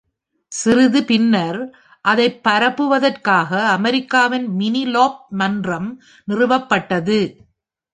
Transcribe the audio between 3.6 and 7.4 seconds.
அமெரிக்காவின் mini lobe மன்றம் நிறுவப்பட்டது.